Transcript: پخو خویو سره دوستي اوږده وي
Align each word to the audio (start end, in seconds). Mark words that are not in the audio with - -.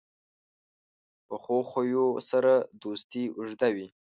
پخو 1.27 1.57
خویو 1.69 2.07
سره 2.29 2.53
دوستي 2.81 3.23
اوږده 3.37 3.69
وي 3.75 3.87